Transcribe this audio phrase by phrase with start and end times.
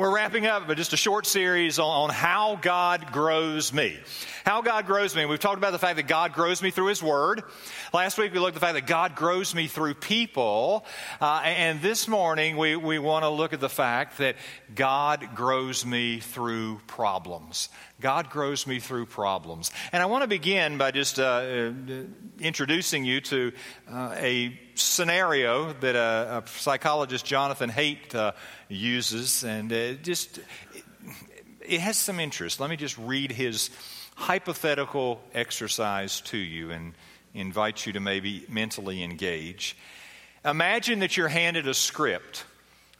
[0.00, 3.98] We're wrapping up but just a short series on, how God grows me.
[4.46, 5.26] How God grows me.
[5.26, 7.42] We've talked about the fact that God grows me through His Word.
[7.92, 10.86] Last week we looked at the fact that God grows me through people.
[11.20, 14.36] Uh, and this morning we, we want to look at the fact that
[14.74, 17.68] God grows me through problems.
[18.00, 19.70] God grows me through problems.
[19.92, 21.72] And I want to begin by just uh, uh
[22.38, 23.52] introducing you to
[23.92, 28.32] uh, a scenario that a, a psychologist, Jonathan Haidt, uh,
[28.68, 30.40] uses, and it just
[31.60, 32.60] it has some interest.
[32.60, 33.70] Let me just read his
[34.14, 36.94] hypothetical exercise to you and
[37.34, 39.76] invite you to maybe mentally engage.
[40.44, 42.44] Imagine that you're handed a script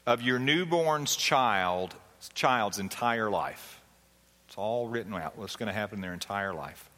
[0.07, 1.95] of your newborn's child
[2.35, 3.81] child's entire life.
[4.47, 5.39] It's all written out.
[5.39, 6.89] What's going to happen in their entire life.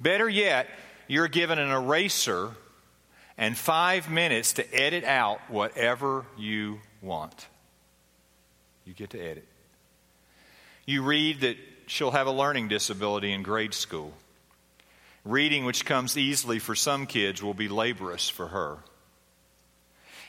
[0.00, 0.68] Better yet,
[1.06, 2.50] you're given an eraser
[3.36, 7.46] and five minutes to edit out whatever you want.
[8.84, 9.46] You get to edit.
[10.86, 11.56] You read that
[11.86, 14.12] she'll have a learning disability in grade school.
[15.24, 18.78] Reading, which comes easily for some kids, will be laborious for her.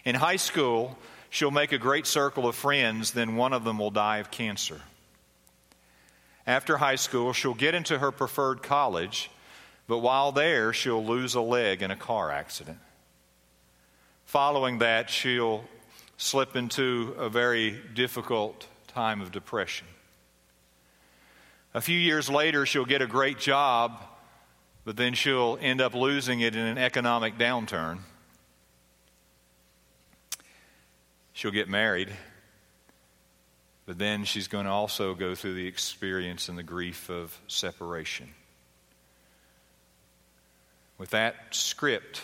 [0.06, 0.98] In high school,
[1.30, 4.82] she'll make a great circle of friends, then one of them will die of cancer.
[6.46, 9.32] After high school, she'll get into her preferred college,
[9.88, 12.78] but while there, she'll lose a leg in a car accident.
[14.26, 15.64] Following that, she'll
[16.18, 19.88] slip into a very difficult time of depression.
[21.74, 24.00] A few years later, she'll get a great job,
[24.86, 28.00] but then she'll end up losing it in an economic downturn.
[31.34, 32.10] She'll get married,
[33.88, 38.30] but then she's going to also go through the experience and the grief of separation.
[41.00, 42.22] With that script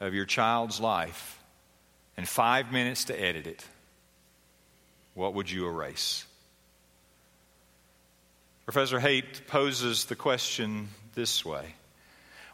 [0.00, 1.42] of your child's life,
[2.16, 3.64] and five minutes to edit it,
[5.14, 6.24] what would you erase?
[8.64, 11.74] Professor Haidt poses the question this way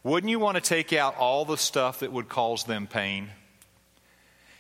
[0.03, 3.31] Wouldn't you want to take out all the stuff that would cause them pain?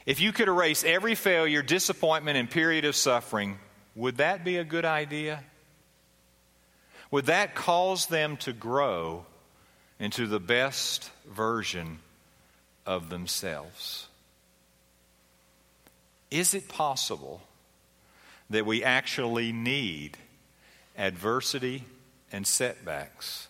[0.05, 3.59] If you could erase every failure, disappointment, and period of suffering,
[3.95, 5.45] would that be a good idea?
[7.13, 9.27] Would that cause them to grow
[10.01, 11.99] into the best version
[12.87, 14.09] of themselves?
[16.31, 17.43] Is it possible
[18.49, 20.17] that we actually need
[20.97, 21.85] adversity
[22.33, 23.49] and setbacks,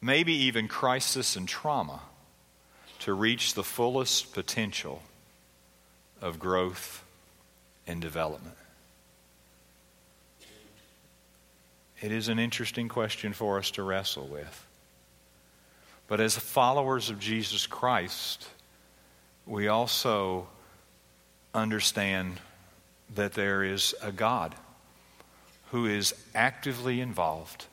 [0.00, 2.00] maybe even crisis and trauma,
[3.00, 5.02] to reach the fullest potential
[6.20, 7.04] of growth
[7.86, 8.56] and development?
[12.00, 14.66] It is an interesting question for us to wrestle with.
[16.08, 18.48] But as followers of Jesus Christ,
[19.46, 20.48] we also
[21.54, 22.40] understand
[23.14, 24.54] that there is a God
[25.70, 27.66] who is actively involved,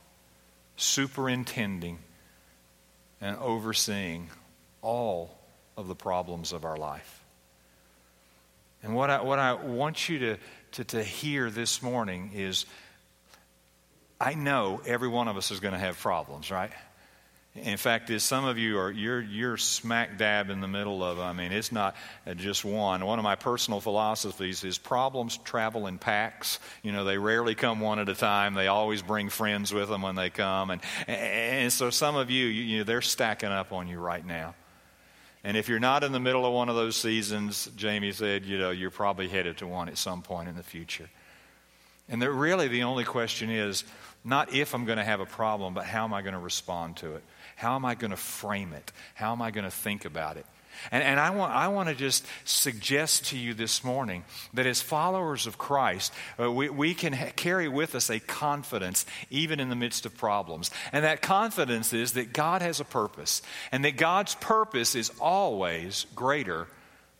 [0.78, 2.00] superintending,
[3.22, 4.30] and overseeing
[4.82, 5.38] all
[5.78, 7.24] of the problems of our life.
[8.82, 10.38] And what I, what I want you to,
[10.74, 12.66] to, to hear this morning is
[14.20, 16.72] I know every one of us is going to have problems, right?
[17.56, 21.20] In fact, is some of you are you're you're smack dab in the middle of.
[21.20, 21.96] I mean, it's not
[22.28, 23.04] uh, just one.
[23.04, 26.60] One of my personal philosophies is problems travel in packs.
[26.84, 28.54] You know, they rarely come one at a time.
[28.54, 32.46] They always bring friends with them when they come, and and so some of you,
[32.46, 34.54] you, you know, they're stacking up on you right now.
[35.44, 38.58] And if you're not in the middle of one of those seasons, Jamie said, you
[38.58, 41.10] know, you're probably headed to one at some point in the future.
[42.10, 43.84] And really the only question is
[44.24, 46.98] not if I'm going to have a problem, but how am I going to respond
[46.98, 47.24] to it?
[47.60, 48.90] How am I going to frame it?
[49.16, 50.46] How am I going to think about it?
[50.94, 54.82] And, and I, want, I want to just suggest to you this morning that as
[54.82, 59.68] followers of Christ, uh, we, we can ha- carry with us a confidence even in
[59.68, 60.72] the midst of problems.
[60.94, 63.42] And that confidence is that God has a purpose,
[63.74, 66.66] and that God's purpose is always greater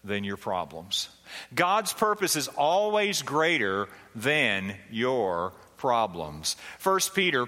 [0.06, 1.10] than your problems.
[1.54, 6.56] God's purpose is always greater than your problems.
[6.78, 7.48] First Peter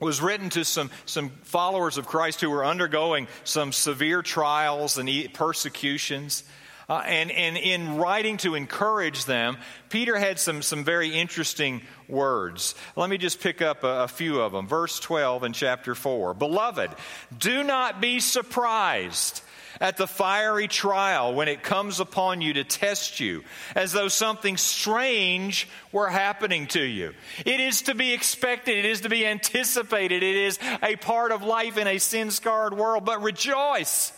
[0.00, 5.08] was written to some, some followers of Christ who were undergoing some severe trials and
[5.32, 6.44] persecutions.
[6.88, 9.56] Uh, and, and in writing to encourage them,
[9.90, 12.74] Peter had some, some very interesting words.
[12.96, 14.66] Let me just pick up a, a few of them.
[14.66, 16.90] Verse 12 in chapter 4 Beloved,
[17.38, 19.42] do not be surprised
[19.80, 23.44] at the fiery trial when it comes upon you to test you,
[23.74, 27.14] as though something strange were happening to you.
[27.44, 31.42] It is to be expected, it is to be anticipated, it is a part of
[31.42, 33.04] life in a sin scarred world.
[33.04, 34.12] But rejoice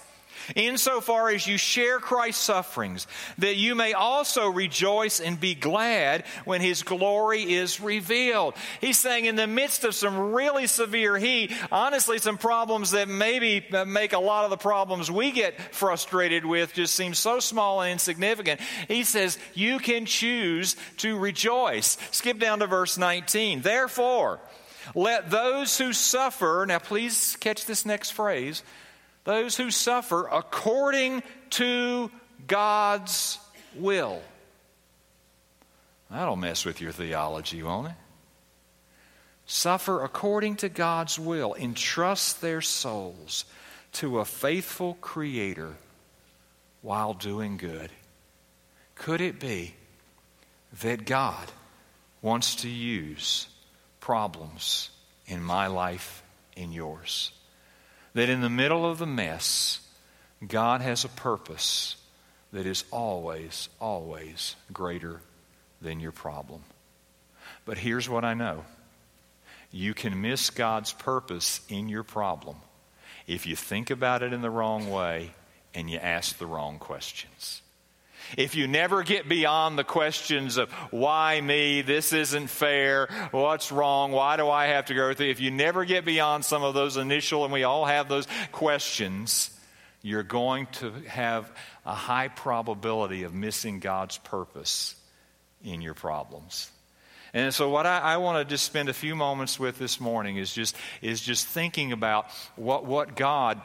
[0.55, 3.07] insofar as you share Christ's sufferings,
[3.39, 8.55] that you may also rejoice and be glad when his glory is revealed.
[8.81, 13.67] He's saying, in the midst of some really severe heat, honestly, some problems that maybe
[13.87, 17.93] make a lot of the problems we get frustrated with just seem so small and
[17.93, 21.99] insignificant, he says, you can choose to rejoice.
[22.11, 23.63] Skip down to verse 19.
[23.63, 24.41] Therefore,
[24.95, 28.63] let those who suffer, now please catch this next phrase,
[29.25, 32.11] those who suffer according to
[32.47, 33.39] God's
[33.77, 34.21] will.
[36.11, 37.95] That'll mess with your theology, won't it?
[39.47, 41.55] Suffer according to God's will.
[41.55, 43.45] Entrust their souls
[43.93, 45.75] to a faithful Creator
[46.81, 47.91] while doing good.
[48.95, 49.75] Could it be
[50.81, 51.51] that God
[52.21, 53.47] wants to use
[54.01, 54.91] problems
[55.27, 56.23] in my life,
[56.57, 57.33] in yours?
[58.15, 59.81] That in the middle of the mess,
[60.47, 61.97] God has a purpose
[62.53, 65.21] that is always, always greater
[65.81, 66.63] than your problem.
[67.65, 68.65] But here's what I know
[69.71, 72.57] you can miss God's purpose in your problem
[73.27, 75.31] if you think about it in the wrong way
[75.75, 77.63] and you ask the wrong questions
[78.37, 84.13] if you never get beyond the questions of why me, this isn't fair, what's wrong,
[84.13, 86.97] why do I have to go through, if you never get beyond some of those
[86.97, 89.51] initial, and we all have those questions,
[90.03, 91.51] you're going to have
[91.87, 94.97] a high probability of missing God's purpose
[95.65, 96.71] in your problems.
[97.35, 100.37] And so, what I, I, want to just spend a few moments with this morning
[100.37, 102.27] is just is just thinking about
[102.57, 103.61] what what God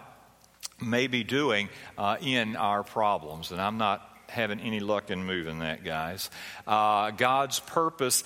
[0.82, 1.68] may be doing
[1.98, 3.52] uh, in our problems.
[3.52, 6.30] And I'm not having any luck in moving that, guys.
[6.66, 8.24] Uh, God's purpose.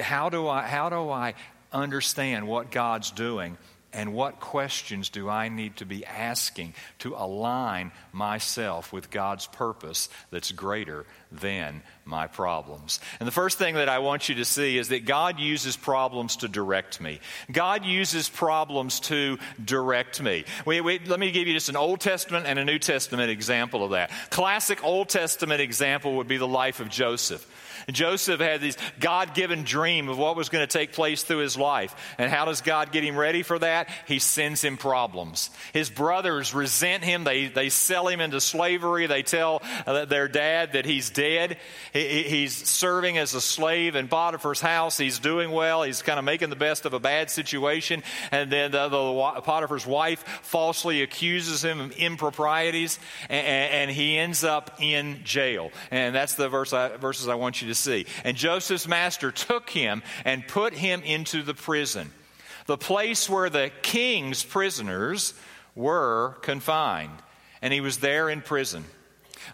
[0.00, 0.62] How do I?
[0.62, 1.34] How do I
[1.72, 3.58] understand what God's doing?
[3.94, 10.08] And what questions do I need to be asking to align myself with God's purpose
[10.30, 12.98] that's greater than my problems?
[13.20, 16.36] And the first thing that I want you to see is that God uses problems
[16.38, 17.20] to direct me.
[17.52, 20.44] God uses problems to direct me.
[20.66, 23.84] We, we, let me give you just an Old Testament and a New Testament example
[23.84, 24.10] of that.
[24.30, 27.48] Classic Old Testament example would be the life of Joseph.
[27.90, 31.56] Joseph had this God given dream of what was going to take place through his
[31.56, 31.94] life.
[32.18, 33.88] And how does God get him ready for that?
[34.06, 35.50] He sends him problems.
[35.72, 37.24] His brothers resent him.
[37.24, 39.06] They, they sell him into slavery.
[39.06, 41.58] They tell uh, their dad that he's dead.
[41.92, 44.96] He, he's serving as a slave in Potiphar's house.
[44.96, 45.82] He's doing well.
[45.82, 48.02] He's kind of making the best of a bad situation.
[48.30, 52.98] And then the, the Potiphar's wife falsely accuses him of improprieties.
[53.28, 55.70] And, and, he ends up in jail.
[55.90, 58.06] And that's the verse I, verses I want you to to see.
[58.24, 62.10] And Joseph's master took him and put him into the prison,
[62.66, 65.34] the place where the king's prisoners
[65.74, 67.18] were confined.
[67.60, 68.84] And he was there in prison.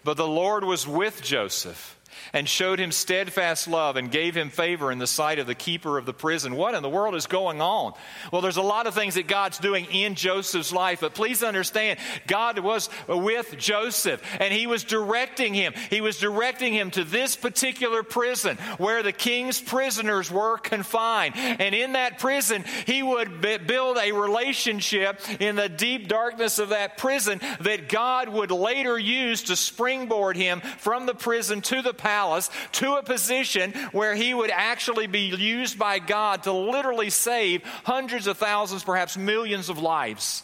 [0.03, 1.97] But the Lord was with Joseph
[2.33, 5.97] and showed him steadfast love and gave him favor in the sight of the keeper
[5.97, 6.55] of the prison.
[6.55, 7.93] What in the world is going on?
[8.31, 11.99] Well, there's a lot of things that God's doing in Joseph's life, but please understand,
[12.27, 15.73] God was with Joseph and he was directing him.
[15.89, 21.35] He was directing him to this particular prison where the king's prisoners were confined.
[21.35, 26.97] And in that prison, he would build a relationship in the deep darkness of that
[26.97, 32.20] prison that God would later use to springboard him from the prison to the palace
[32.21, 37.63] palace to a position where he would actually be used by God to literally save
[37.83, 40.43] hundreds of thousands, perhaps millions of lives.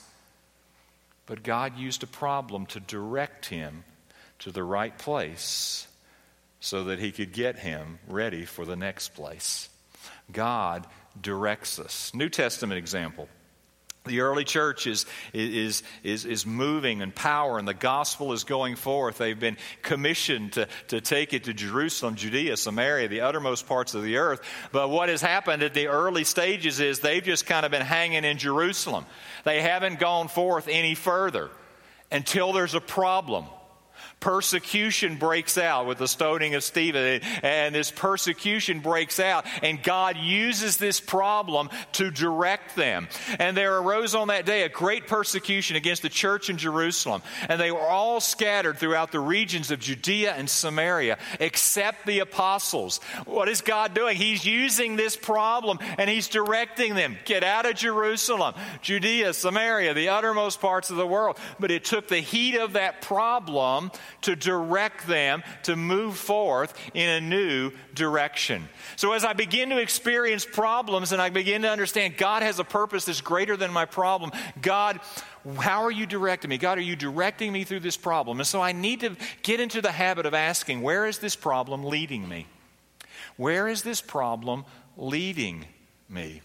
[1.27, 3.83] But God used a problem to direct him
[4.39, 5.87] to the right place
[6.59, 9.69] so that he could get him ready for the next place.
[10.31, 10.87] God
[11.19, 12.11] directs us.
[12.15, 13.29] New Testament example.
[14.07, 18.75] The early church is, is, is, is moving in power, and the gospel is going
[18.75, 19.17] forth.
[19.17, 24.03] They've been commissioned to, to take it to Jerusalem, Judea, Samaria, the uttermost parts of
[24.03, 24.41] the earth.
[24.71, 28.23] But what has happened at the early stages is they've just kind of been hanging
[28.23, 29.05] in Jerusalem.
[29.43, 31.49] They haven't gone forth any further
[32.11, 33.45] until there's a problem
[34.19, 40.17] persecution breaks out with the stoning of Stephen, and this persecution breaks out, and God
[40.17, 43.07] uses this problem to direct them.
[43.39, 47.59] And there arose on that day a great persecution against the church in Jerusalem, and
[47.59, 52.99] they were all scattered throughout the regions of Judea and Samaria, except the apostles.
[53.25, 54.17] What is God doing?
[54.17, 60.09] He's using this problem and He's directing them get out of Jerusalem, Judea, Samaria, the
[60.09, 61.37] uttermost parts of the world.
[61.59, 67.09] But it took the heat of that problem to direct them to move forth in
[67.09, 68.67] a new direction.
[68.95, 72.63] So, as I begin to experience problems and I begin to understand God has a
[72.63, 74.99] purpose that's greater than my problem, God,
[75.59, 76.57] how are you directing me?
[76.57, 78.39] God, are you directing me through this problem?
[78.39, 81.83] And so I need to get into the habit of asking, where is this problem
[81.85, 82.47] leading me?
[83.37, 84.65] Where is this problem
[84.97, 85.65] leading
[86.09, 86.41] me?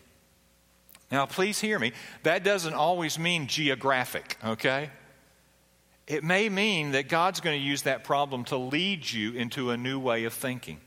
[1.11, 1.93] Now, please hear me.
[2.23, 4.91] That doesn't always mean geographic, okay?
[6.07, 9.77] It may mean that God's going to use that problem to lead you into a
[9.77, 10.81] new way of thinking.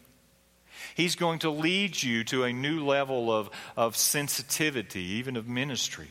[0.93, 6.09] He's going to lead you to a new level of, of sensitivity, even of ministry.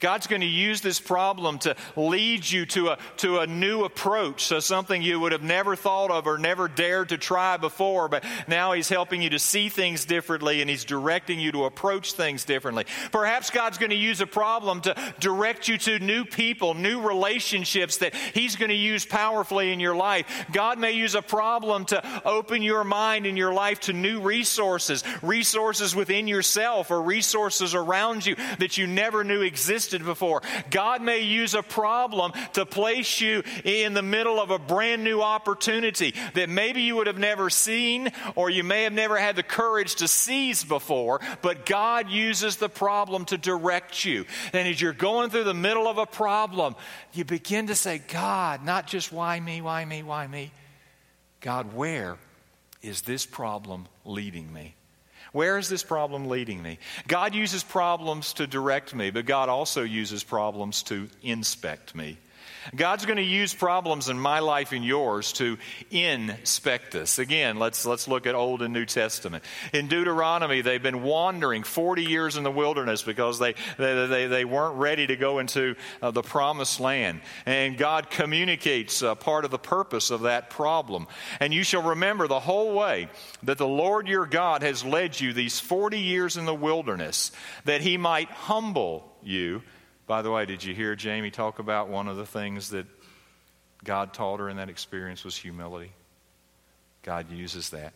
[0.00, 4.46] God's going to use this problem to lead you to a, to a new approach,
[4.46, 8.24] so something you would have never thought of or never dared to try before, but
[8.48, 12.46] now He's helping you to see things differently and He's directing you to approach things
[12.46, 12.86] differently.
[13.12, 17.98] Perhaps God's going to use a problem to direct you to new people, new relationships
[17.98, 20.46] that He's going to use powerfully in your life.
[20.50, 25.04] God may use a problem to open your mind and your life to new resources,
[25.20, 30.42] resources within yourself or resources around you that you never knew existed existed before.
[30.70, 35.20] God may use a problem to place you in the middle of a brand new
[35.20, 39.42] opportunity that maybe you would have never seen or you may have never had the
[39.42, 44.26] courage to seize before, but God uses the problem to direct you.
[44.52, 46.76] And as you're going through the middle of a problem,
[47.12, 50.52] you begin to say, God, not just why me, why me, why me.
[51.40, 52.16] God, where
[52.82, 54.74] is this problem leading me?
[55.32, 56.78] Where is this problem leading me?
[57.06, 62.18] God uses problems to direct me, but God also uses problems to inspect me.
[62.74, 65.58] God's going to use problems in my life and yours to
[65.90, 67.18] inspect us.
[67.18, 69.44] Again, let's, let's look at Old and New Testament.
[69.72, 74.44] In Deuteronomy, they've been wandering 40 years in the wilderness because they, they, they, they
[74.44, 77.20] weren't ready to go into uh, the promised land.
[77.46, 81.06] And God communicates uh, part of the purpose of that problem.
[81.40, 83.08] And you shall remember the whole way
[83.42, 87.32] that the Lord your God has led you these 40 years in the wilderness,
[87.64, 89.62] that he might humble you
[90.10, 92.84] by the way, did you hear Jamie talk about one of the things that
[93.84, 95.92] God taught her in that experience was humility?
[97.04, 97.92] God uses that.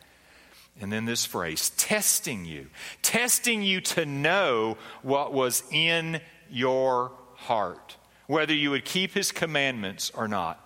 [0.80, 2.68] And then this phrase, testing you,
[3.02, 7.96] testing you to know what was in your heart,
[8.28, 10.60] whether you would keep his commandments or not.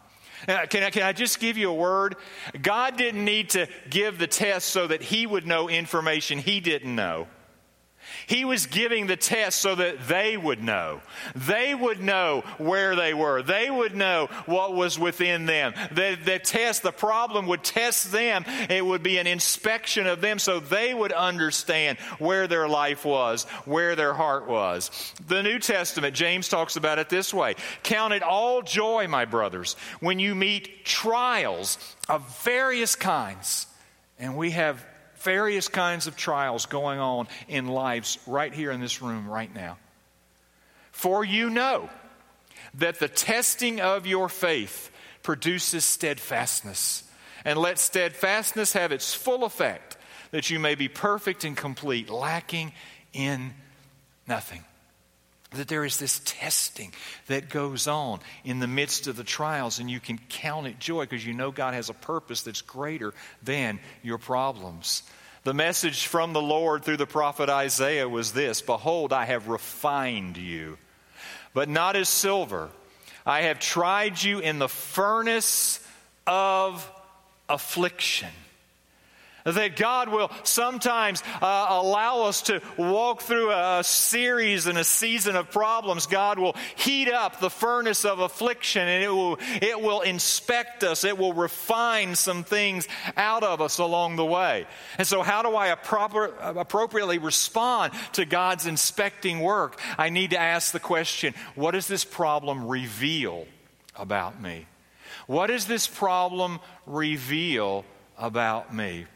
[0.47, 2.17] Now, can, I, can I just give you a word?
[2.61, 6.95] God didn't need to give the test so that he would know information he didn't
[6.95, 7.26] know.
[8.27, 11.00] He was giving the test so that they would know.
[11.35, 13.43] They would know where they were.
[13.43, 15.75] They would know what was within them.
[15.93, 18.45] The, the test, the problem would test them.
[18.69, 23.45] It would be an inspection of them so they would understand where their life was,
[23.65, 24.91] where their heart was.
[25.27, 29.75] The New Testament, James talks about it this way Count it all joy, my brothers,
[30.00, 33.67] when you meet trials of various kinds.
[34.19, 34.85] And we have
[35.20, 39.78] various kinds of trials going on in lives right here in this room right now.
[40.92, 41.88] For you know
[42.75, 44.90] that the testing of your faith
[45.22, 47.04] produces steadfastness.
[47.44, 49.96] And let steadfastness have its full effect,
[50.32, 52.72] that you may be perfect and complete, lacking
[53.12, 53.54] in
[54.26, 54.64] nothing
[55.52, 56.93] that there is this testing
[57.26, 61.05] that goes on in the midst of the trials, and you can count it joy
[61.05, 65.02] because you know God has a purpose that's greater than your problems.
[65.45, 70.37] The message from the Lord through the prophet Isaiah was this Behold, I have refined
[70.37, 70.76] you,
[71.55, 72.69] but not as silver.
[73.25, 75.87] I have tried you in the furnace
[76.26, 76.90] of
[77.49, 78.31] affliction
[79.52, 85.37] that God will sometimes uh, allow us to walk through a series and a season
[85.37, 86.07] of problems.
[86.07, 91.05] God will heat up the furnace of affliction and it will, it will inspect us.
[91.05, 94.67] It will refine some things out of us along the way.
[94.99, 99.81] And so, how do I appropriately respond to God's inspecting work?
[99.97, 103.47] I need to ask the question what does this problem reveal
[103.97, 104.67] about me?
[105.26, 107.85] What does this problem reveal
[108.17, 109.07] about me?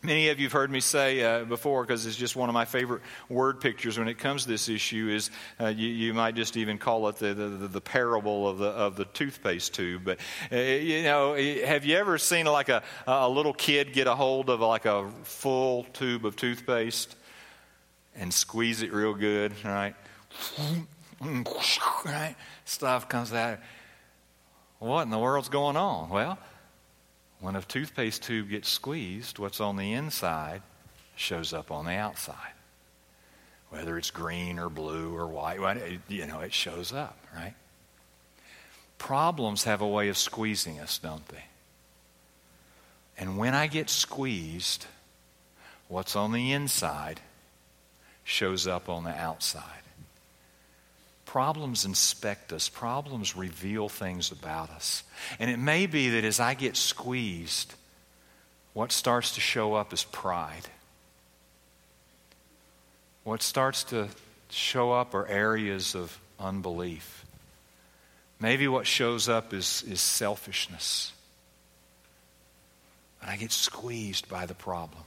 [0.00, 2.66] Many of you have heard me say uh, before, because it's just one of my
[2.66, 5.28] favorite word pictures when it comes to this issue, is
[5.60, 8.94] uh, you, you, might just even call it the, the, the, parable of the, of
[8.94, 10.02] the toothpaste tube.
[10.04, 10.18] But,
[10.52, 14.50] uh, you know, have you ever seen like a, a little kid get a hold
[14.50, 17.16] of like a full tube of toothpaste
[18.14, 19.96] and squeeze it real good, right?
[22.04, 22.36] right?
[22.64, 23.58] Stuff comes out.
[24.78, 26.08] What in the world's going on?
[26.08, 26.38] Well,
[27.40, 30.62] when a toothpaste tube gets squeezed, what's on the inside
[31.14, 32.52] shows up on the outside.
[33.70, 35.58] Whether it's green or blue or white,
[36.08, 37.54] you know, it shows up, right?
[38.96, 41.44] Problems have a way of squeezing us, don't they?
[43.18, 44.86] And when I get squeezed,
[45.88, 47.20] what's on the inside
[48.24, 49.64] shows up on the outside.
[51.28, 55.02] Problems inspect us, problems reveal things about us.
[55.38, 57.74] And it may be that as I get squeezed,
[58.72, 60.66] what starts to show up is pride.
[63.24, 64.08] What starts to
[64.48, 67.26] show up are areas of unbelief.
[68.40, 71.12] Maybe what shows up is, is selfishness.
[73.20, 75.02] And I get squeezed by the problem.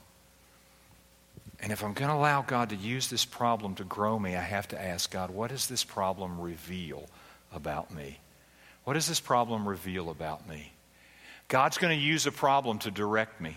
[1.62, 4.40] And if I'm going to allow God to use this problem to grow me, I
[4.40, 7.08] have to ask God, what does this problem reveal
[7.54, 8.18] about me?
[8.82, 10.72] What does this problem reveal about me?
[11.46, 13.56] God's going to use a problem to direct me.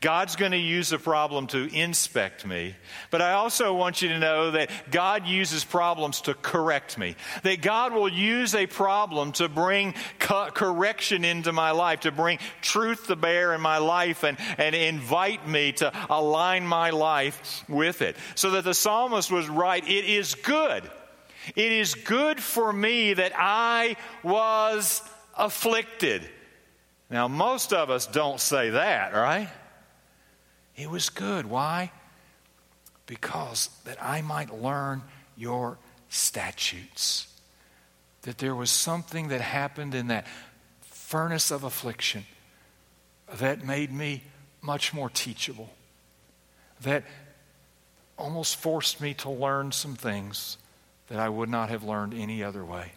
[0.00, 2.74] God's going to use a problem to inspect me,
[3.10, 7.16] but I also want you to know that God uses problems to correct me.
[7.42, 12.38] That God will use a problem to bring co- correction into my life, to bring
[12.60, 18.02] truth to bear in my life, and, and invite me to align my life with
[18.02, 18.16] it.
[18.34, 19.82] So that the psalmist was right.
[19.82, 20.90] It is good.
[21.56, 25.02] It is good for me that I was
[25.36, 26.22] afflicted.
[27.10, 29.48] Now, most of us don't say that, right?
[30.76, 31.46] It was good.
[31.46, 31.92] Why?
[33.06, 35.02] Because that I might learn
[35.36, 35.78] your
[36.08, 37.28] statutes.
[38.22, 40.26] That there was something that happened in that
[40.82, 42.24] furnace of affliction
[43.38, 44.22] that made me
[44.62, 45.70] much more teachable.
[46.80, 47.04] That
[48.18, 50.56] almost forced me to learn some things
[51.08, 52.92] that I would not have learned any other way.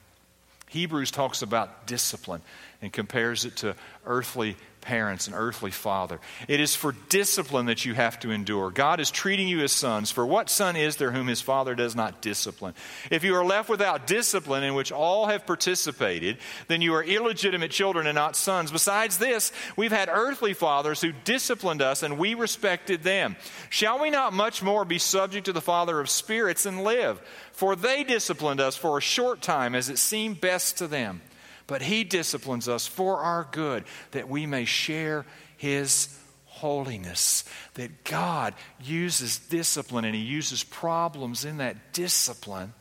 [0.69, 2.41] Hebrews talks about discipline
[2.81, 4.55] and compares it to earthly
[4.87, 6.17] parents, and earthly father.
[6.47, 8.71] It is for discipline that you have to endure.
[8.71, 10.11] God is treating you as sons.
[10.11, 12.73] For what son is there whom his father does not discipline?
[13.11, 16.37] If you are left without discipline in which all have participated,
[16.69, 18.71] then you are illegitimate children and not sons.
[18.71, 23.35] Besides this, we've had earthly fathers who disciplined us and we respected them.
[23.69, 27.19] Shall we not much more be subject to the Father of spirits and live?
[27.51, 31.21] For they disciplined us for a short time as it seemed best to them
[31.67, 35.25] but He disciplines us for our good, that we may share
[35.57, 37.43] His holiness.
[37.75, 42.73] That God uses discipline and He uses problems in that discipline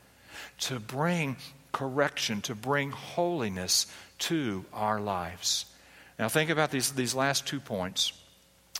[0.60, 1.36] to bring
[1.72, 3.86] correction, to bring holiness
[4.18, 5.66] to our lives.
[6.18, 8.12] Now, think about these, these last two points.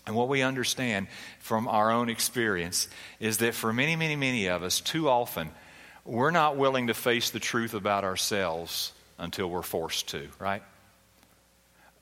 [0.07, 1.09] And what we understand
[1.41, 2.89] from our own experience
[3.19, 5.51] is that for many, many, many of us, too often,
[6.05, 10.63] we're not willing to face the truth about ourselves until we're forced to, right?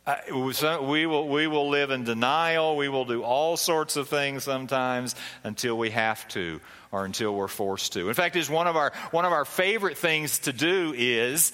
[0.06, 2.76] Uh, we will, we will live in denial.
[2.76, 6.60] We will do all sorts of things sometimes until we have to
[6.92, 8.08] or until we're forced to.
[8.08, 11.52] In fact, is one of our, one of our favorite things to do is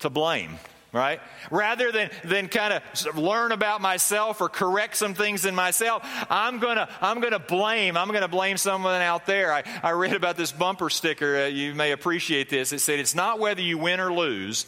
[0.00, 0.58] to blame
[0.92, 1.20] right?
[1.50, 6.60] Rather than, than kind of learn about myself or correct some things in myself, I'm
[6.60, 7.96] to I'm gonna blame.
[7.96, 9.52] I'm to blame someone out there.
[9.52, 11.44] I, I read about this bumper sticker.
[11.44, 12.72] Uh, you may appreciate this.
[12.72, 14.66] It said, It's not whether you win or lose,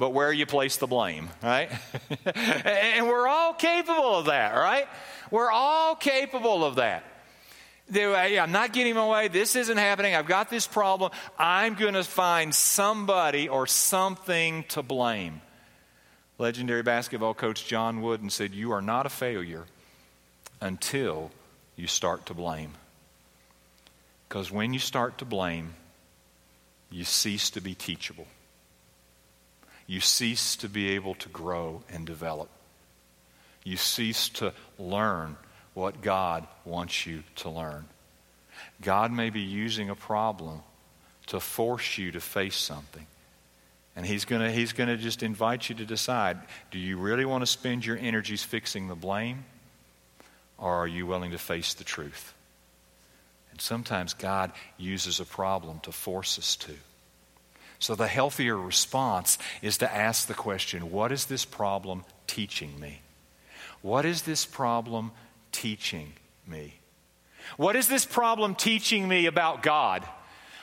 [0.00, 1.70] but where you place the blame, right?
[2.24, 4.88] and we're all capable of that, right?
[5.30, 7.04] We're all capable of that.
[7.94, 9.28] I'm not getting my way.
[9.28, 10.14] This isn't happening.
[10.14, 11.12] I've got this problem.
[11.38, 15.42] I'm going to find somebody or something to blame.
[16.38, 19.66] Legendary basketball coach John Wooden said, You are not a failure
[20.62, 21.30] until
[21.76, 22.72] you start to blame.
[24.30, 25.74] Because when you start to blame,
[26.90, 28.26] you cease to be teachable
[29.90, 32.48] you cease to be able to grow and develop.
[33.64, 35.36] You cease to learn
[35.74, 37.86] what God wants you to learn.
[38.80, 40.62] God may be using a problem
[41.26, 43.04] to force you to face something.
[43.96, 46.38] And he's going to he's to just invite you to decide
[46.70, 49.44] do you really want to spend your energies fixing the blame
[50.56, 52.32] or are you willing to face the truth?
[53.50, 56.74] And sometimes God uses a problem to force us to.
[57.80, 63.00] So the healthier response is to ask the question what is this problem teaching me?
[63.82, 65.12] What is this problem
[65.50, 66.12] teaching
[66.46, 66.74] me?
[67.56, 70.04] What is this problem teaching me about God?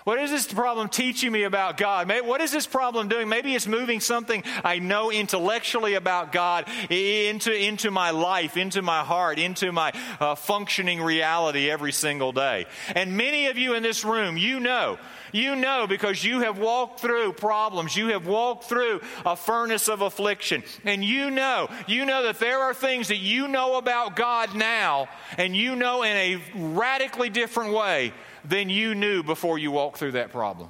[0.08, 2.10] What is this problem teaching me about God?
[2.24, 3.28] What is this problem doing?
[3.28, 9.04] Maybe it's moving something I know intellectually about God into, into my life, into my
[9.04, 9.92] heart, into my
[10.22, 12.68] uh, functioning reality every single day.
[12.96, 14.98] And many of you in this room, you know,
[15.34, 17.98] you know because you have walked through problems.
[17.98, 20.64] You have walked through a furnace of affliction.
[20.86, 25.10] And you know, you know that there are things that you know about God now,
[25.38, 30.14] and you know in a radically different way than you knew before you walked through
[30.14, 30.70] that problem.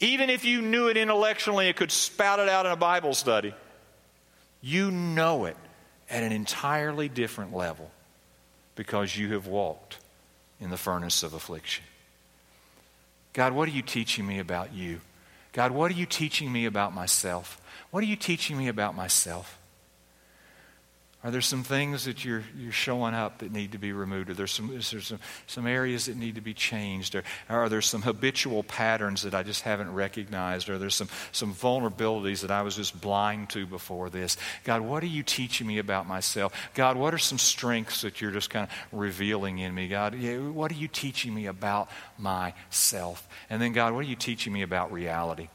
[0.00, 3.54] Even if you knew it intellectually and could spout it out in a Bible study,
[4.62, 5.56] you know it
[6.08, 7.90] at an entirely different level
[8.74, 9.98] because you have walked
[10.58, 11.84] in the furnace of affliction.
[13.32, 15.00] God, what are you teaching me about you?
[15.52, 17.60] God, what are you teaching me about myself?
[17.90, 19.58] What are you teaching me about myself?
[21.22, 24.30] Are there some things that you're, you're showing up that need to be removed?
[24.30, 27.14] Are there some, is there some, some areas that need to be changed?
[27.14, 30.70] Or, are there some habitual patterns that I just haven't recognized?
[30.70, 34.38] Or are there some, some vulnerabilities that I was just blind to before this?
[34.64, 36.54] God, what are you teaching me about myself?
[36.72, 39.88] God, what are some strengths that you're just kind of revealing in me?
[39.88, 40.14] God,
[40.54, 43.28] what are you teaching me about myself?
[43.50, 45.48] And then, God, what are you teaching me about reality?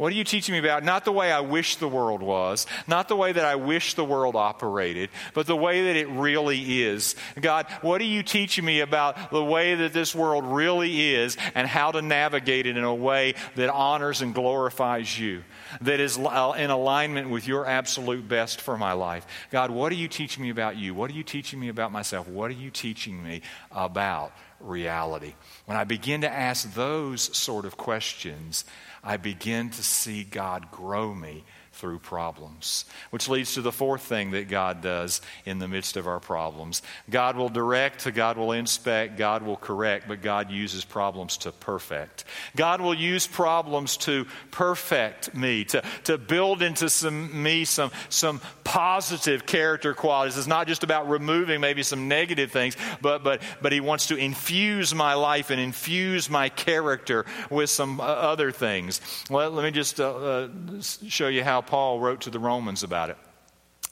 [0.00, 0.82] What are you teaching me about?
[0.82, 4.04] Not the way I wish the world was, not the way that I wish the
[4.04, 7.16] world operated, but the way that it really is.
[7.38, 11.68] God, what are you teaching me about the way that this world really is and
[11.68, 15.44] how to navigate it in a way that honors and glorifies you,
[15.82, 19.26] that is uh, in alignment with your absolute best for my life?
[19.50, 20.94] God, what are you teaching me about you?
[20.94, 22.26] What are you teaching me about myself?
[22.26, 25.34] What are you teaching me about reality?
[25.66, 28.64] When I begin to ask those sort of questions,
[29.02, 31.44] I begin to see God grow me
[31.80, 32.84] through problems.
[33.08, 36.82] Which leads to the fourth thing that God does in the midst of our problems
[37.08, 42.24] God will direct, God will inspect, God will correct, but God uses problems to perfect.
[42.54, 48.40] God will use problems to perfect me, to, to build into some, me some, some
[48.64, 50.36] positive character qualities.
[50.36, 54.16] It's not just about removing maybe some negative things, but, but, but He wants to
[54.16, 59.00] infuse my life and infuse my character with some uh, other things.
[59.30, 60.48] Well, let me just uh, uh,
[60.82, 63.16] show you how Paul wrote to the Romans about it.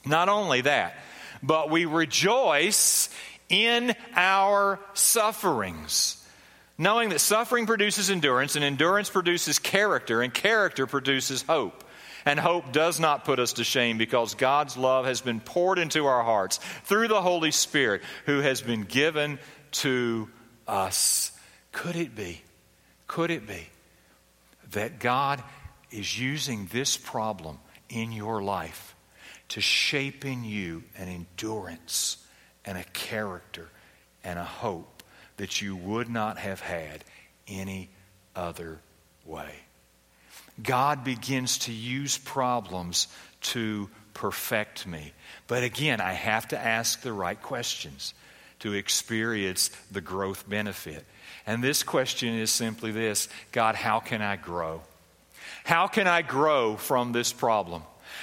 [0.05, 0.97] Not only that,
[1.45, 3.09] but we rejoice
[3.49, 6.17] in our sufferings.
[6.77, 11.85] Knowing that suffering produces endurance, and endurance produces character, and character produces hope.
[12.25, 16.07] And hope does not put us to shame because God's love has been poured into
[16.07, 19.39] our hearts through the Holy Spirit who has been given
[19.71, 20.29] to
[20.67, 21.31] us.
[21.71, 22.43] Could it be?
[23.07, 23.69] Could it be
[24.73, 25.45] that God
[25.93, 28.95] is using this problem in your life
[29.49, 32.19] to shape in you an endurance
[32.65, 33.69] and a character
[34.23, 35.03] and a hope
[35.39, 37.05] that you would not have had
[37.47, 37.89] any
[38.37, 38.81] other
[39.25, 39.53] way.
[40.63, 43.07] God begins to use problems
[43.41, 45.13] to perfect me.
[45.47, 48.15] But again, I have to ask the right questions
[48.61, 51.07] to experience the growth benefit.
[51.47, 54.83] And this question is simply this God, how can I grow?
[55.65, 57.83] How can I grow from this problem?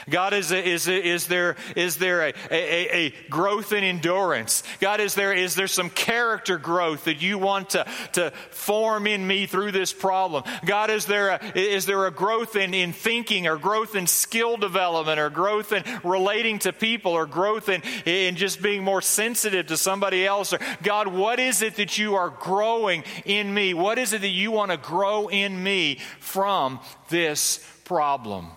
[0.09, 4.63] God, is, is, is there, is there a, a, a, growth in endurance?
[4.79, 9.25] God, is there, is there some character growth that you want to, to form in
[9.25, 10.43] me through this problem?
[10.65, 14.57] God, is there a, is there a growth in, in thinking or growth in skill
[14.57, 19.67] development or growth in relating to people or growth in, in just being more sensitive
[19.67, 20.53] to somebody else?
[20.53, 23.73] Or, God, what is it that you are growing in me?
[23.73, 28.51] What is it that you want to grow in me from this problem?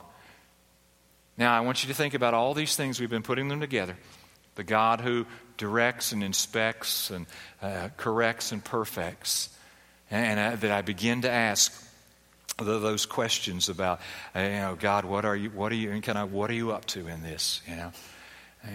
[1.39, 2.99] Now, I want you to think about all these things.
[2.99, 3.97] We've been putting them together.
[4.57, 5.25] The God who
[5.57, 7.27] directs and inspects and
[7.63, 9.49] uh, corrects and perfects.
[10.11, 11.73] And, and uh, that I begin to ask
[12.59, 14.01] those questions about,
[14.35, 16.73] uh, you know, God, what are you, what are you, kind of, what are you
[16.73, 17.63] up to in this?
[17.69, 17.93] You know,
[18.65, 18.69] uh,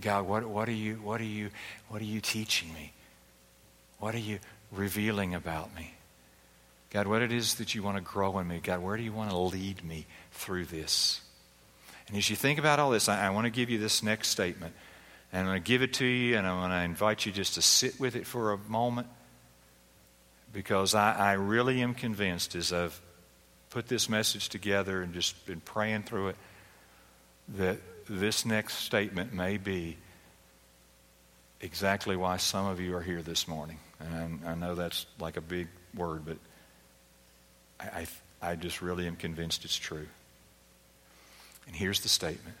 [0.00, 1.50] God, what, what are you, what are you,
[1.88, 2.94] what are you teaching me?
[3.98, 4.38] What are you
[4.72, 5.92] revealing about me?
[6.88, 8.60] God, what it is that you want to grow in me?
[8.62, 11.20] God, where do you want to lead me through this?
[12.08, 14.28] And as you think about all this, I, I want to give you this next
[14.28, 14.74] statement.
[15.32, 17.54] And I'm going to give it to you, and I'm going to invite you just
[17.54, 19.08] to sit with it for a moment
[20.52, 22.98] because I, I really am convinced as I've
[23.70, 26.36] put this message together and just been praying through it
[27.56, 29.96] that this next statement may be
[31.60, 33.78] exactly why some of you are here this morning.
[34.00, 36.38] And I, I know that's like a big word, but
[37.80, 38.06] I,
[38.42, 40.06] I, I just really am convinced it's true.
[41.66, 42.56] And here's the statement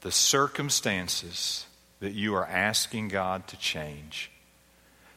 [0.00, 1.66] the circumstances
[2.00, 4.30] that you are asking God to change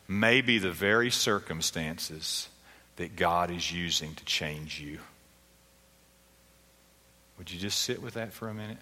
[0.08, 2.48] may be the very circumstances
[2.96, 5.00] that God is using to change you.
[7.38, 8.78] Would you just sit with that for a minute?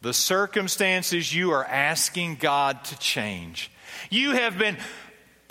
[0.00, 3.70] The circumstances you are asking God to change.
[4.10, 4.76] You have been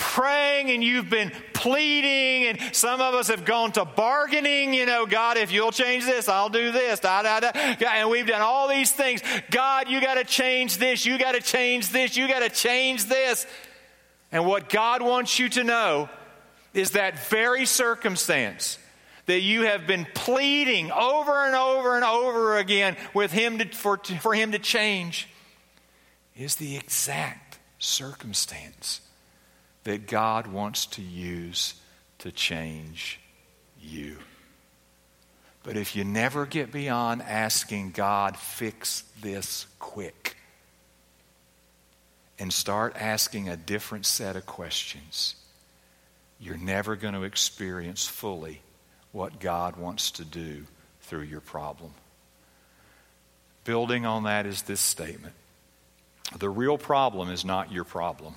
[0.04, 4.74] praying and you've been pleading, and some of us have gone to bargaining.
[4.74, 7.00] You know, God, if you'll change this, I'll do this.
[7.00, 7.52] Da, da, da.
[7.88, 9.22] And we've done all these things.
[9.50, 11.06] God, you got to change this.
[11.06, 12.18] You got to change this.
[12.18, 13.48] You got to change this.
[14.32, 16.10] And what God wants you to know
[16.74, 18.78] is that very circumstance
[19.26, 23.98] that you have been pleading over and over and over again with him to, for,
[23.98, 25.30] for him to change
[26.36, 29.00] is the exact circumstance
[29.84, 31.76] that God wants to use
[32.20, 33.20] to change
[33.82, 34.18] you.
[35.64, 40.38] But if you never get beyond asking God, fix this quick,
[42.38, 45.36] and start asking a different set of questions,
[46.40, 48.62] you're never going to experience fully
[49.14, 50.66] what God wants to do
[51.02, 51.94] through your problem.
[53.64, 55.34] Building on that is this statement
[56.38, 58.36] The real problem is not your problem,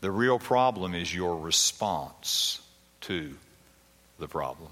[0.00, 2.60] the real problem is your response
[3.02, 3.34] to
[4.18, 4.70] the problem.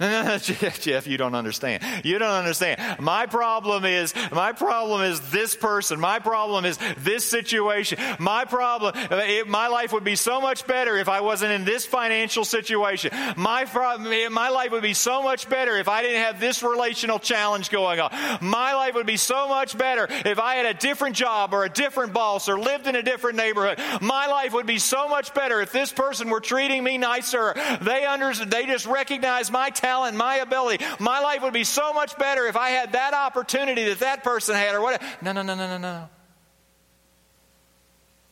[0.40, 1.82] Jeff, you don't understand.
[2.04, 2.80] You don't understand.
[3.00, 6.00] My problem is, my problem is this person.
[6.00, 7.98] My problem is this situation.
[8.18, 11.84] My problem, it, my life would be so much better if I wasn't in this
[11.84, 13.10] financial situation.
[13.36, 17.18] My, problem, my life would be so much better if I didn't have this relational
[17.18, 18.10] challenge going on.
[18.40, 21.70] My life would be so much better if I had a different job or a
[21.70, 23.78] different boss or lived in a different neighborhood.
[24.00, 27.54] My life would be so much better if this person were treating me nicer.
[27.82, 30.84] They under, they just recognize my talent talent, my ability.
[30.98, 34.54] My life would be so much better if I had that opportunity that that person
[34.54, 35.04] had or whatever.
[35.20, 36.08] No, no, no, no, no, no.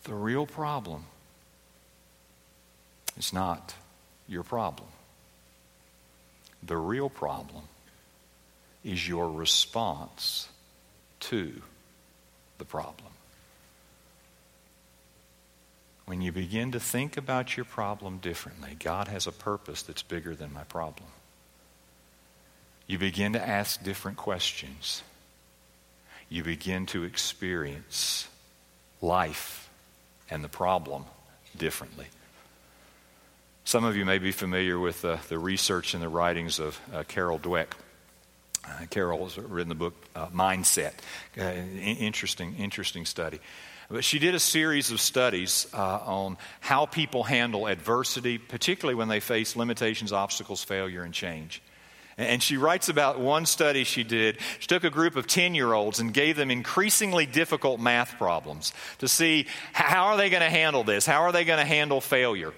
[0.04, 1.04] The real problem
[3.16, 3.74] is not
[4.28, 4.88] your problem.
[6.62, 7.64] The real problem
[8.84, 10.48] is your response
[11.20, 11.60] to
[12.58, 13.12] the problem.
[16.06, 20.34] When you begin to think about your problem differently, God has a purpose that's bigger
[20.34, 21.08] than my problem
[22.88, 25.02] you begin to ask different questions.
[26.28, 28.26] You begin to experience
[29.00, 29.70] life
[30.30, 31.04] and the problem
[31.56, 32.06] differently.
[33.64, 37.04] Some of you may be familiar with uh, the research and the writings of uh,
[37.06, 37.68] Carol Dweck.
[38.64, 40.94] Uh, Carol has written the book uh, Mindset.
[41.38, 43.38] Uh, interesting, interesting study.
[43.90, 49.08] But she did a series of studies uh, on how people handle adversity, particularly when
[49.08, 51.62] they face limitations, obstacles, failure, and change.
[52.18, 54.38] And she writes about one study she did.
[54.58, 58.72] She took a group of 10 year olds and gave them increasingly difficult math problems
[58.98, 61.06] to see how are they going to handle this?
[61.06, 62.52] How are they going to handle failure?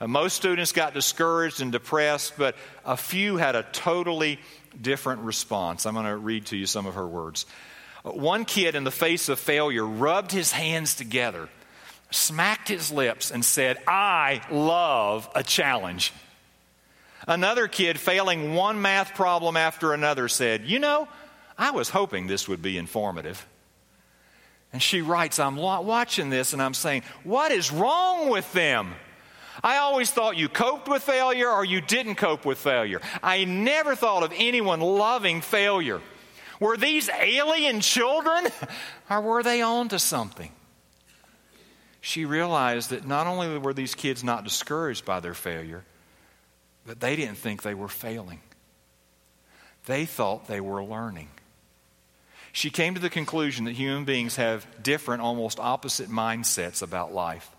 [0.00, 4.40] Uh, most students got discouraged and depressed, but a few had a totally
[4.80, 5.86] different response.
[5.86, 7.46] I'm going to read to you some of her words.
[8.02, 11.48] One kid, in the face of failure, rubbed his hands together,
[12.10, 16.12] smacked his lips, and said, I love a challenge.
[17.26, 21.08] Another kid, failing one math problem after another, said, You know,
[21.58, 23.46] I was hoping this would be informative.
[24.72, 28.94] And she writes, I'm watching this and I'm saying, What is wrong with them?
[29.64, 33.00] I always thought you coped with failure or you didn't cope with failure.
[33.22, 36.00] I never thought of anyone loving failure.
[36.60, 38.48] Were these alien children
[39.10, 40.50] or were they on to something?
[42.00, 45.84] She realized that not only were these kids not discouraged by their failure,
[46.86, 48.40] but they didn't think they were failing,
[49.86, 51.28] they thought they were learning.
[52.52, 57.50] She came to the conclusion that human beings have different, almost opposite mindsets about life.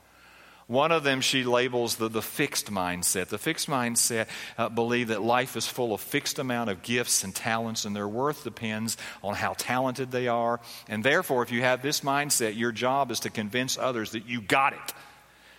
[0.65, 3.27] One of them she labels the, the fixed mindset.
[3.27, 7.33] The fixed mindset uh, believe that life is full of fixed amount of gifts and
[7.33, 10.59] talents, and their worth depends on how talented they are.
[10.89, 14.41] And therefore, if you have this mindset, your job is to convince others that you
[14.41, 14.93] got it.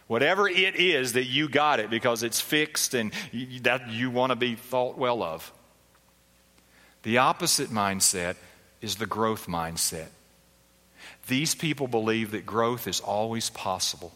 [0.09, 4.31] Whatever it is that you got it because it's fixed and you, that you want
[4.31, 5.53] to be thought well of.
[7.03, 8.37] The opposite mindset
[8.81, 10.09] is the growth mindset.
[11.27, 14.13] These people believe that growth is always possible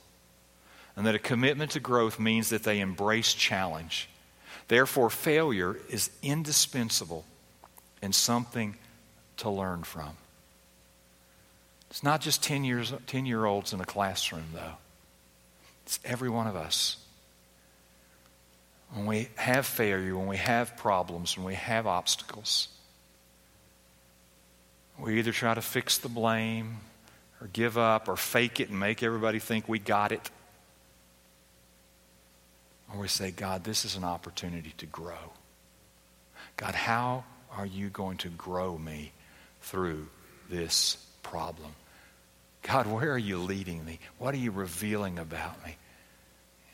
[0.97, 4.09] and that a commitment to growth means that they embrace challenge.
[4.69, 7.25] Therefore, failure is indispensable
[8.01, 8.77] and something
[9.39, 10.17] to learn from.
[11.91, 14.77] It's not just 10, years, 10 year olds in a classroom, though.
[15.87, 16.97] It's every one of us.
[18.92, 22.68] When we have failure, when we have problems, when we have obstacles,
[24.99, 26.79] we either try to fix the blame
[27.40, 30.31] or give up or fake it and make everybody think we got it.
[32.92, 35.33] Or we say, God, this is an opportunity to grow.
[36.57, 37.25] God, how
[37.57, 39.12] are you going to grow me
[39.62, 40.07] through
[40.51, 41.73] this problem?
[42.62, 43.98] God, where are you leading me?
[44.18, 45.77] What are you revealing about me?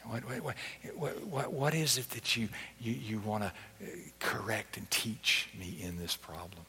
[0.04, 0.54] What, what,
[0.96, 2.48] what, what, what is it that you,
[2.80, 3.86] you, you want to uh,
[4.20, 6.62] correct and teach me in this problem?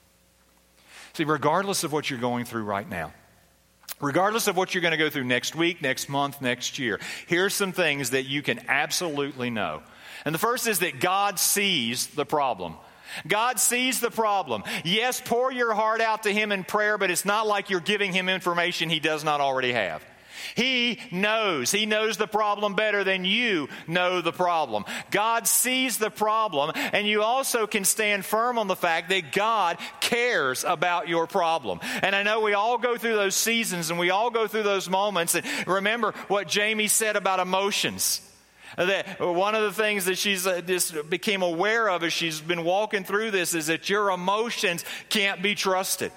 [1.14, 3.14] See, regardless of what you're going through right now,
[4.02, 7.54] Regardless of what you're going to go through next week, next month, next year, here's
[7.54, 9.82] some things that you can absolutely know.
[10.24, 12.76] And the first is that God sees the problem.
[13.28, 14.64] God sees the problem.
[14.84, 18.14] Yes, pour your heart out to Him in prayer, but it's not like you're giving
[18.14, 20.04] Him information He does not already have.
[20.56, 21.72] He knows.
[21.72, 24.86] He knows the problem better than you know the problem.
[25.12, 29.78] God sees the problem, and you also can stand firm on the fact that God
[30.00, 31.80] cares about your problem.
[32.02, 34.90] And I know we all go through those seasons and we all go through those
[34.90, 35.36] moments.
[35.36, 38.22] And remember what Jamie said about emotions.
[38.78, 42.64] That one of the things that she's uh, just became aware of as she's been
[42.64, 46.12] walking through this is that your emotions can't be trusted.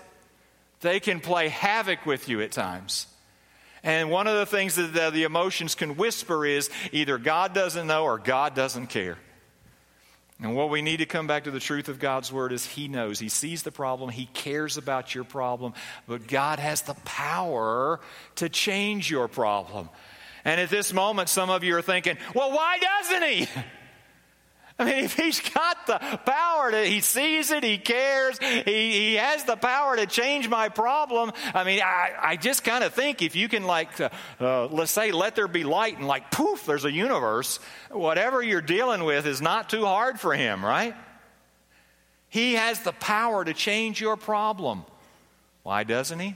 [0.80, 3.06] They can play havoc with you at times.
[3.84, 7.86] And one of the things that the, the emotions can whisper is either God doesn't
[7.86, 9.18] know or God doesn't care.
[10.40, 12.88] And what we need to come back to the truth of God's word is He
[12.88, 13.20] knows.
[13.20, 14.10] He sees the problem.
[14.10, 15.72] He cares about your problem.
[16.08, 18.00] But God has the power
[18.36, 19.88] to change your problem.
[20.44, 23.48] And at this moment, some of you are thinking, well, why doesn't He?
[24.78, 29.14] I mean, if he's got the power to, he sees it, he cares, he, he
[29.14, 31.32] has the power to change my problem.
[31.54, 34.08] I mean, I, I just kind of think if you can, like, uh,
[34.40, 38.60] uh, let's say, let there be light and, like, poof, there's a universe, whatever you're
[38.60, 40.96] dealing with is not too hard for him, right?
[42.28, 44.84] He has the power to change your problem.
[45.62, 46.34] Why doesn't he?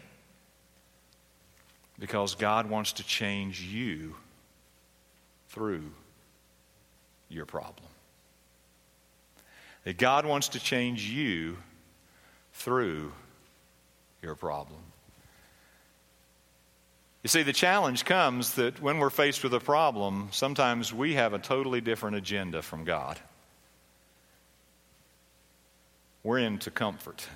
[1.98, 4.16] Because God wants to change you
[5.48, 5.90] through
[7.28, 7.86] your problem
[9.86, 11.56] that God wants to change you
[12.54, 13.12] through
[14.20, 14.80] your problem.
[17.22, 21.34] You see, the challenge comes that when we're faced with a problem, sometimes we have
[21.34, 23.20] a totally different agenda from God.
[26.24, 27.28] We're into comfort,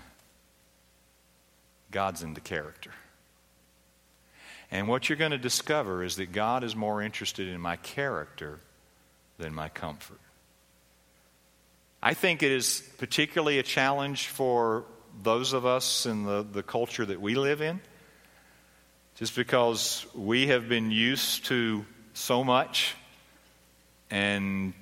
[1.93, 2.91] God's into character.
[4.71, 8.61] And what you're going to discover is that God is more interested in my character
[9.39, 10.21] than my comfort.
[12.03, 14.85] I think it is particularly a challenge for
[15.23, 17.81] those of us in the, the culture that we live in,
[19.17, 22.95] just because we have been used to so much
[24.11, 24.73] and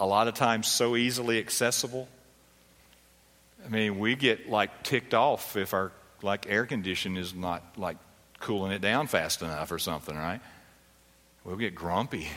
[0.00, 2.08] a lot of times so easily accessible.
[3.64, 7.96] I mean, we get like ticked off if our like air condition is not like
[8.42, 10.40] cooling it down fast enough or something, right?
[11.44, 12.28] We'll get grumpy.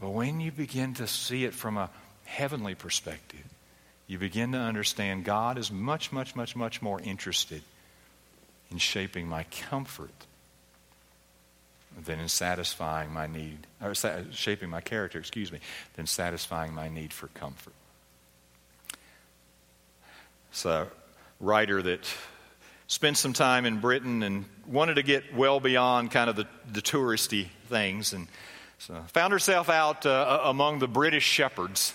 [0.00, 1.90] But when you begin to see it from a
[2.24, 3.44] heavenly perspective,
[4.06, 7.62] you begin to understand God is much, much, much, much more interested
[8.70, 10.10] in shaping my comfort
[12.04, 13.94] than in satisfying my need, or
[14.30, 15.58] shaping my character, excuse me,
[15.96, 17.74] than satisfying my need for comfort.
[20.64, 20.86] A
[21.40, 22.08] writer that
[22.90, 26.82] spent some time in Britain and wanted to get well beyond kind of the, the
[26.82, 28.26] touristy things and
[28.78, 31.94] so found herself out uh, among the British shepherds.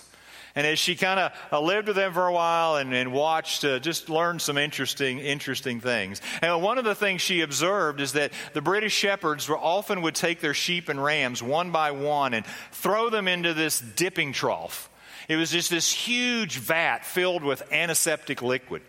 [0.54, 3.62] And as she kind of uh, lived with them for a while and, and watched,
[3.62, 6.22] uh, just learned some interesting, interesting things.
[6.40, 10.14] And one of the things she observed is that the British shepherds were often would
[10.14, 14.88] take their sheep and rams one by one and throw them into this dipping trough.
[15.28, 18.80] It was just this huge vat filled with antiseptic liquid.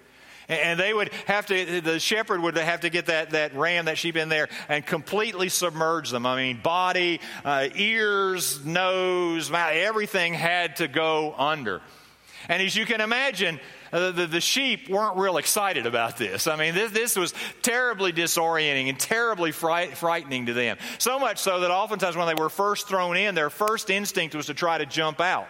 [0.49, 3.97] And they would have to, the shepherd would have to get that, that ram, that
[3.97, 6.25] sheep in there and completely submerge them.
[6.25, 11.81] I mean, body, uh, ears, nose, mouth, everything had to go under.
[12.47, 13.59] And as you can imagine,
[13.91, 16.47] uh, the, the, sheep weren't real excited about this.
[16.47, 20.77] I mean, this, this was terribly disorienting and terribly fright, frightening to them.
[20.97, 24.45] So much so that oftentimes when they were first thrown in, their first instinct was
[24.45, 25.47] to try to jump out.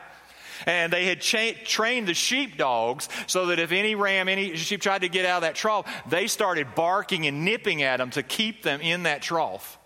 [0.66, 5.02] And they had cha- trained the sheepdogs so that if any ram, any sheep tried
[5.02, 8.64] to get out of that trough, they started barking and nipping at them to keep
[8.64, 9.78] them in that trough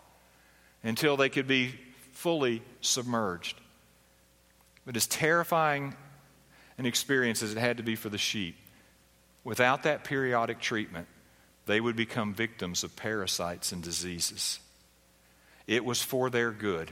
[0.83, 1.73] until they could be
[2.13, 3.59] fully submerged.
[4.85, 5.95] But as terrifying
[6.77, 8.55] an experience as it had to be for the sheep,
[9.43, 11.07] without that periodic treatment,
[11.65, 14.59] they would become victims of parasites and diseases.
[15.67, 16.91] It was for their good.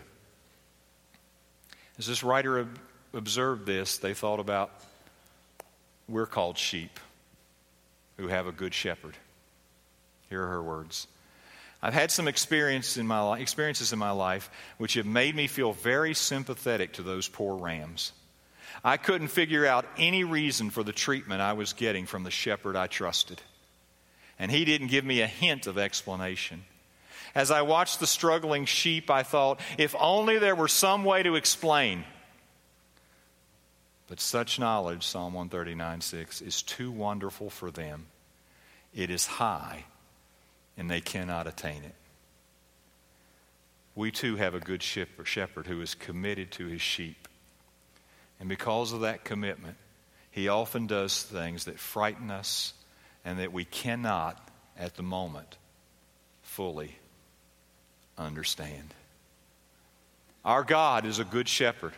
[1.97, 2.67] As this writer
[3.13, 4.71] observed this, they thought about
[6.07, 6.99] we're called sheep
[8.17, 9.15] who have a good shepherd.
[10.29, 11.07] Here are her words.
[11.81, 15.47] I've had some experience in my li- experiences in my life which have made me
[15.47, 18.11] feel very sympathetic to those poor rams.
[18.83, 22.75] I couldn't figure out any reason for the treatment I was getting from the shepherd
[22.75, 23.41] I trusted.
[24.37, 26.63] And he didn't give me a hint of explanation.
[27.35, 31.35] As I watched the struggling sheep, I thought, if only there were some way to
[31.35, 32.03] explain
[34.09, 38.07] but such knowledge, Psalm 139 6, is too wonderful for them.
[38.93, 39.85] It is high
[40.77, 41.93] and they cannot attain it.
[43.93, 47.27] We too have a good shepherd who is committed to his sheep.
[48.39, 49.77] And because of that commitment,
[50.31, 52.73] he often does things that frighten us
[53.23, 55.57] and that we cannot, at the moment,
[56.41, 56.97] fully
[58.17, 58.93] understand.
[60.45, 61.93] Our God is a good shepherd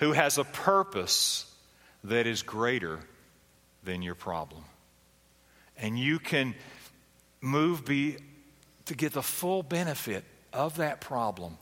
[0.00, 1.44] who has a purpose
[2.04, 3.00] that is greater
[3.84, 4.64] than your problem.
[5.76, 6.54] And you can
[7.40, 8.16] move be,
[8.86, 11.58] to get the full benefit of that problem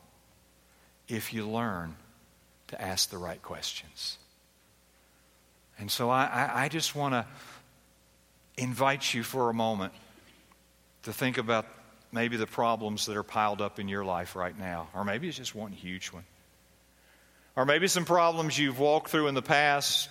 [1.09, 1.97] if you learn
[2.69, 4.19] to ask the right questions.
[5.79, 7.27] And so I, I, I just want to
[8.57, 9.93] invite you for a moment
[11.05, 11.67] to think about
[12.13, 15.37] maybe the problems that are piled up in your life right now, or maybe it's
[15.37, 16.25] just one huge one.
[17.59, 20.09] Or maybe some problems you've walked through in the past,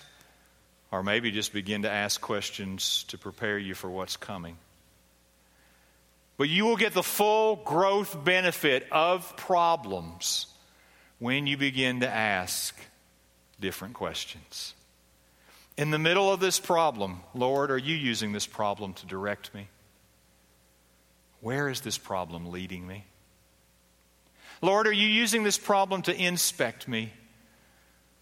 [0.92, 4.58] or maybe just begin to ask questions to prepare you for what's coming.
[6.36, 10.48] But you will get the full growth benefit of problems
[11.20, 12.78] when you begin to ask
[13.62, 14.74] different questions.
[15.78, 19.70] In the middle of this problem, Lord, are you using this problem to direct me?
[21.40, 23.06] Where is this problem leading me?
[24.62, 27.14] Lord, are you using this problem to inspect me?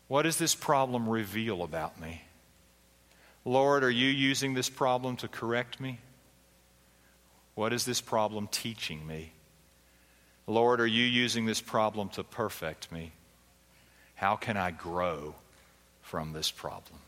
[0.08, 2.22] What does this problem reveal about me?
[3.44, 6.00] Lord, are you using this problem to correct me?
[7.56, 9.32] What is this problem teaching me?
[10.48, 13.12] Lord, are you using this problem to perfect me?
[14.16, 15.36] How can I grow
[16.02, 17.00] from this problem?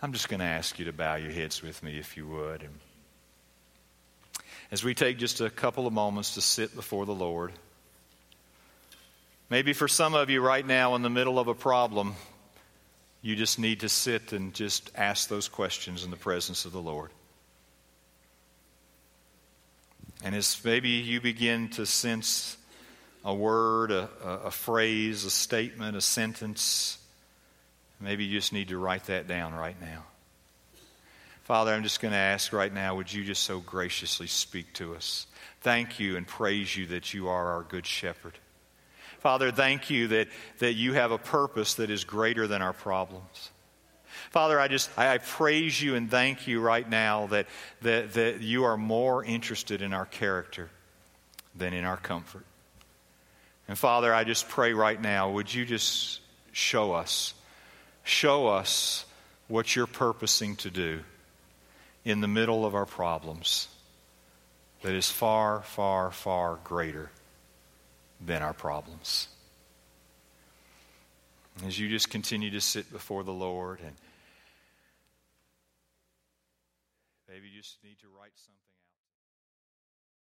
[0.00, 2.62] I'm just going to ask you to bow your heads with me, if you would.
[2.62, 2.74] And
[4.70, 7.52] as we take just a couple of moments to sit before the Lord,
[9.52, 12.14] maybe for some of you right now in the middle of a problem,
[13.20, 16.80] you just need to sit and just ask those questions in the presence of the
[16.80, 17.10] Lord.
[20.24, 22.56] And as maybe you begin to sense
[23.26, 26.96] a word, a, a, phrase, a statement, a sentence,
[28.00, 30.04] maybe you just need to write that down right now.
[31.44, 34.94] Father, I'm just going to ask right now, would you just so graciously speak to
[34.94, 35.26] us?
[35.60, 38.38] Thank you and praise you that you are our good shepherd.
[39.22, 40.26] Father, thank you that,
[40.58, 43.50] that you have a purpose that is greater than our problems.
[44.32, 47.46] Father, I just I praise you and thank you right now that,
[47.82, 50.70] that, that you are more interested in our character
[51.54, 52.44] than in our comfort.
[53.68, 56.20] And Father, I just pray right now, would you just
[56.50, 57.32] show us,
[58.02, 59.04] show us
[59.46, 60.98] what you're purposing to do
[62.04, 63.68] in the middle of our problems
[64.82, 67.12] that is far, far, far greater
[68.24, 69.28] than our problems.
[71.66, 73.94] As you just continue to sit before the Lord and
[77.32, 77.81] Maybe just